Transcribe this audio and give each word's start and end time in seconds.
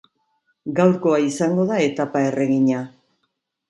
Gaurkoa 0.79 1.21
izango 1.27 1.69
da 1.75 1.79
etapa 1.91 2.27
erregina. 2.33 2.85